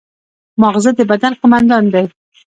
[0.61, 2.05] ماغزه د بدن قوماندان دی